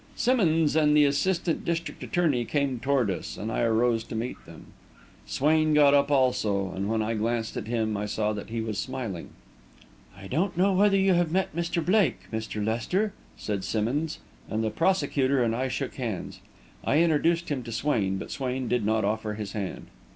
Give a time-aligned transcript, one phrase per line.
[0.15, 4.73] Simmonds and the assistant district attorney came toward us, and I arose to meet them.
[5.27, 8.79] Swain got up, also, and when I glanced at him I saw that he was
[8.79, 9.29] smiling.
[10.17, 11.85] "I don't know whether you have met Mr.
[11.85, 12.65] Blake, Mr.
[12.65, 14.17] Lester," said Simmonds,
[14.49, 16.39] and the prosecutor and I shook hands.
[16.83, 19.85] I introduced him to Swain, but Swain did not offer his hand.